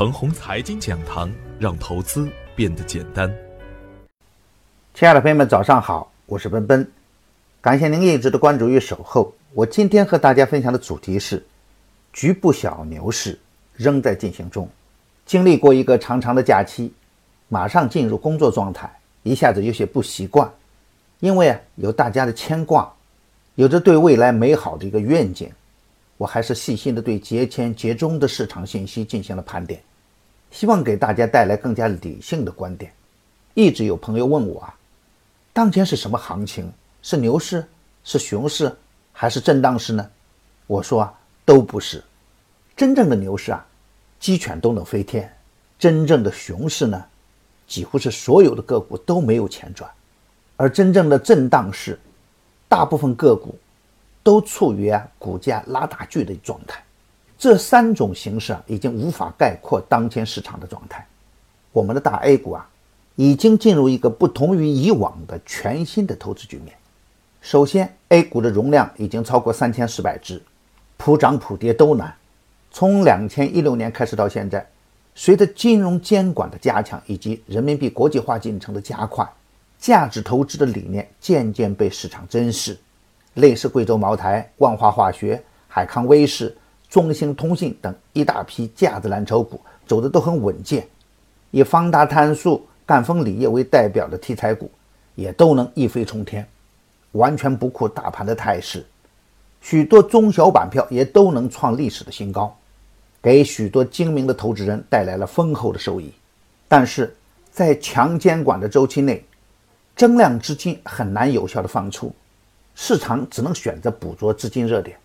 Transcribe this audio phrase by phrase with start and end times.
[0.00, 3.30] 程红财经讲堂，让投资变得简单。
[4.94, 6.90] 亲爱的朋友们，早上好，我是奔奔，
[7.60, 9.30] 感谢您一直的关注与守候。
[9.52, 11.44] 我今天和大家分享的主题是：
[12.14, 13.38] 局部小牛市
[13.74, 14.66] 仍在进行中。
[15.26, 16.90] 经历过一个长长的假期，
[17.48, 18.90] 马上进入工作状态，
[19.22, 20.50] 一下子有些不习惯，
[21.18, 22.90] 因为啊有大家的牵挂，
[23.54, 25.52] 有着对未来美好的一个愿景。
[26.16, 29.82] 我还是细心的对节前节中的市场信息进行了盘点，
[30.50, 32.92] 希望给大家带来更加理性的观点。
[33.54, 34.74] 一直有朋友问我啊，
[35.52, 36.70] 当前是什么行情？
[37.02, 37.64] 是牛市？
[38.04, 38.74] 是熊市？
[39.12, 40.10] 还是震荡市呢？
[40.66, 42.02] 我说啊，都不是。
[42.76, 43.64] 真正的牛市啊，
[44.18, 45.24] 鸡犬都能飞天；
[45.78, 47.04] 真正的熊市呢，
[47.66, 49.90] 几乎是所有的个股都没有钱赚；
[50.56, 51.98] 而真正的震荡市，
[52.68, 53.58] 大部分个股。
[54.22, 56.84] 都处于啊股价拉大锯的状态，
[57.40, 61.06] 这三种形式啊已经无法概括当前市场的状态。
[61.72, 62.68] 我们的大 A 股啊，
[63.16, 66.76] 已经进入一个不同于以往的全新的投资局面。
[67.40, 70.42] 首先，A 股的容量已经超过三千四百只，
[70.98, 72.14] 普涨普跌都难。
[72.70, 74.66] 从两千一六年开始到现在，
[75.14, 79.26] 随着金融监管的加强以及人民币国际化进程的加快，
[79.78, 82.76] 价值投资的理念渐渐被市场珍视。
[83.32, 86.54] 类似贵州茅台、万华化学、海康威视、
[86.90, 90.86] 中兴通信等一大批价值蓝筹股走的都很稳健，
[91.52, 94.68] 以方达碳素、赣锋锂业为代表的题材股
[95.14, 96.46] 也都能一飞冲天，
[97.12, 98.84] 完全不顾大盘的态势。
[99.60, 102.56] 许多中小板票也都能创历史的新高，
[103.22, 106.12] 给许多精明的投资人带来了丰厚的收益。
[106.66, 107.14] 但是
[107.50, 109.24] 在强监管的周期内，
[109.94, 112.12] 增量资金很难有效的放出。
[112.74, 114.96] 市场只能选择捕捉资金热点，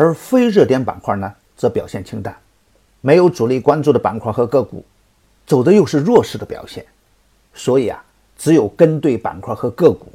[0.00, 2.34] 而非热点板块呢，则表现清淡。
[3.02, 4.82] 没有主力关注的板块和个股，
[5.46, 6.82] 走的又是弱势的表现。
[7.52, 8.02] 所以啊，
[8.34, 10.10] 只有跟对板块和个股，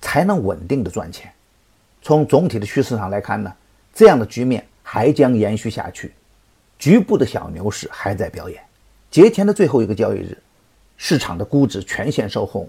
[0.00, 1.30] 才能稳定的赚钱。
[2.00, 3.52] 从总体的趋势上来看呢，
[3.92, 6.14] 这样的局面还将延续下去。
[6.78, 8.58] 局部的小牛市还在表演。
[9.10, 10.38] 节前的最后一个交易日，
[10.96, 12.66] 市场的估值全线收红，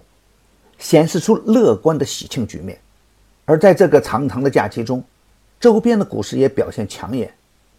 [0.77, 2.77] 显示出乐观的喜庆局面。
[3.45, 5.01] 而在这个长长的假期中，
[5.61, 7.31] 周边的股市也表现抢眼，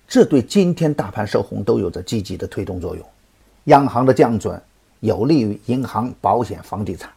[0.07, 3.05] 这对今天大盘收红都有着积极的推动作用。
[3.65, 4.63] 央行的降准
[5.01, 7.11] 有利于银行、保险、房地产。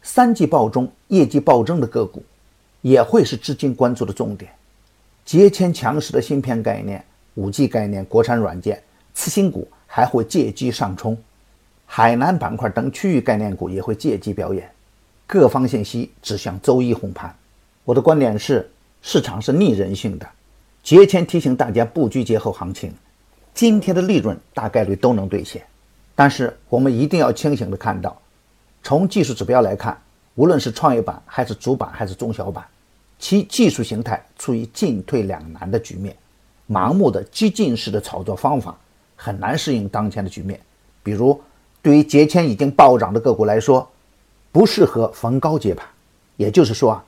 [0.00, 2.22] 三季报中业绩暴增的个股，
[2.80, 4.52] 也会是资金关注的重点。
[5.24, 7.04] 节前强势的芯片概念、
[7.34, 8.80] 五 G 概念、国产软件、
[9.14, 11.18] 次新股还会借机上冲，
[11.86, 14.70] 海南板块等区域概念股也会借机表演。
[15.26, 17.34] 各方信息指向周一红盘。
[17.84, 18.70] 我的观点是，
[19.02, 20.28] 市场是逆人性的。
[20.82, 22.92] 节前提醒大家布局节后行情，
[23.54, 25.62] 今天的利润大概率都能兑现。
[26.14, 28.20] 但是我们一定要清醒的看到，
[28.82, 29.96] 从技术指标来看，
[30.34, 32.64] 无论是创业板还是主板还是中小板，
[33.18, 36.16] 其技术形态处于进退两难的局面。
[36.68, 38.76] 盲目的激进式的炒作方法
[39.16, 40.58] 很难适应当前的局面。
[41.02, 41.40] 比如，
[41.80, 43.88] 对于节前已经暴涨的个股来说，
[44.52, 45.86] 不适合逢高接盘。
[46.36, 47.04] 也就是说啊。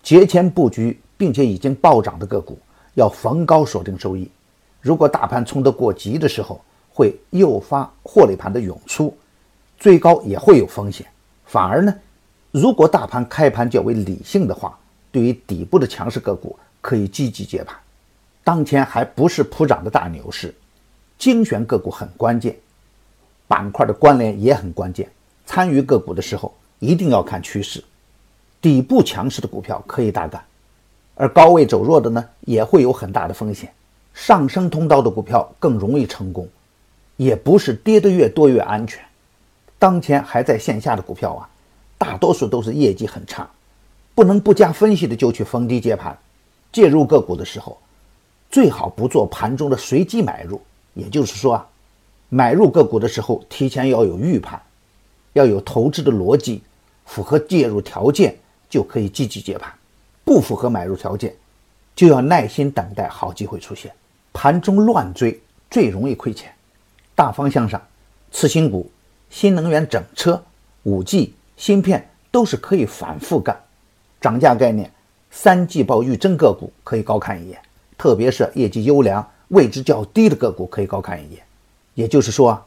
[0.00, 2.58] 节前布局并且已经暴涨的个股，
[2.94, 4.30] 要逢高锁定收益。
[4.80, 6.58] 如果大盘冲得过急的时候，
[6.90, 9.14] 会诱发获利盘的涌出，
[9.78, 11.06] 追高也会有风险。
[11.44, 11.94] 反而呢，
[12.50, 14.78] 如果大盘开盘较为理性的话，
[15.10, 17.76] 对于底部的强势个股可以积极接盘。
[18.44, 20.54] 当前还不是普涨的大牛市，
[21.18, 22.56] 精选个股很关键，
[23.46, 25.10] 板块的关联也很关键。
[25.44, 27.82] 参与个股的时候，一定要看趋势。
[28.60, 30.42] 底部强势的股票可以大干，
[31.20, 33.68] 而高位走弱的呢，也会有很大的风险。
[34.14, 36.48] 上升通道的股票更容易成功，
[37.16, 39.04] 也不是跌得越多越安全。
[39.80, 41.48] 当前还在线下的股票啊，
[41.98, 43.50] 大多数都是业绩很差，
[44.14, 46.16] 不能不加分析的就去逢低接盘。
[46.70, 47.76] 介入个股的时候，
[48.48, 50.60] 最好不做盘中的随机买入，
[50.94, 51.66] 也就是说啊，
[52.28, 54.60] 买入个股的时候提前要有预判，
[55.32, 56.62] 要有投资的逻辑，
[57.06, 58.36] 符合介入条件。
[58.70, 59.72] 就可以积极接盘，
[60.28, 61.34] 不符合买入条件，
[61.96, 63.90] 就要耐心等待好机会出现。
[64.34, 65.40] 盘中乱追
[65.70, 66.52] 最容易亏钱。
[67.14, 67.80] 大方向上，
[68.30, 68.90] 次新股、
[69.30, 70.44] 新能源整车、
[70.82, 73.58] 五 G、芯片都是可以反复干。
[74.20, 74.92] 涨价概念、
[75.30, 77.58] 三季报预增个股可以高看一眼，
[77.96, 81.42] 特别是业绩优良、位置较低的个股可以高看一眼。
[81.94, 82.62] 也就是说，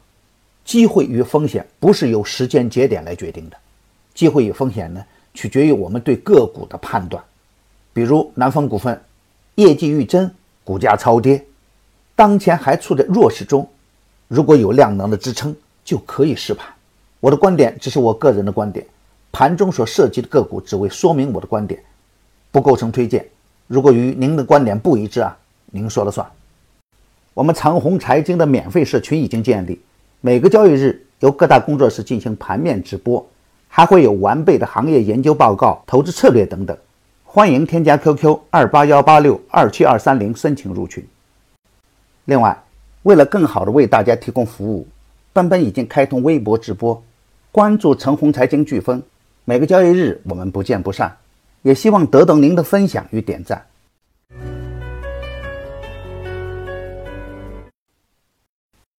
[0.64, 3.56] 机会与风险不是由时间节点来决定的，
[4.14, 5.06] 机会与风险呢？
[5.32, 7.22] 取决于我们对个股的判断，
[7.92, 9.00] 比如南方股份，
[9.56, 10.30] 业绩预增，
[10.64, 11.44] 股价超跌，
[12.16, 13.68] 当前还处在弱势中，
[14.28, 15.54] 如果有量能的支撑，
[15.84, 16.66] 就可以试盘。
[17.20, 18.86] 我的观点只是我个人的观点，
[19.30, 21.82] 盘中所涉及的个股只为说明我的观点，
[22.50, 23.26] 不构成推荐。
[23.66, 25.36] 如果与您的观点不一致啊，
[25.66, 26.26] 您说了算。
[27.34, 29.80] 我们长虹财经的免费社群已经建立，
[30.20, 33.26] 每个交易日由各大工作室进行盘面直播，
[33.68, 36.76] 还会有完备的行业研究报告、投资策略等等。
[37.34, 41.02] 欢迎添加 QQ 二八幺八六二七二三零申请入群。
[42.26, 42.62] 另外，
[43.04, 44.86] 为了更好的为大家提供服务，
[45.32, 47.02] 奔奔已经开通微博直播，
[47.50, 49.02] 关注陈红财经飓风，
[49.46, 51.16] 每个交易日我们不见不散。
[51.62, 53.64] 也希望得到您的分享与点赞。